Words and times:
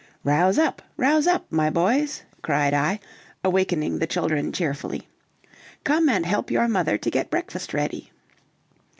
"Rouse 0.23 0.57
up, 0.57 0.81
rouse 0.97 1.27
up, 1.27 1.45
my 1.51 1.69
boys," 1.69 2.23
cried 2.41 2.73
I, 2.73 2.99
awakening 3.43 3.99
the 3.99 4.07
children 4.07 4.51
cheerfully. 4.51 5.07
"Come 5.83 6.09
and 6.09 6.25
help 6.25 6.49
your 6.49 6.67
mother 6.67 6.97
to 6.97 7.11
get 7.11 7.29
breakfast 7.29 7.71
ready." 7.71 8.11